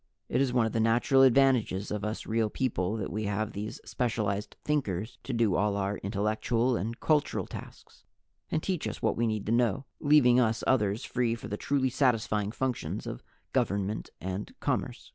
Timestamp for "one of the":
0.51-0.79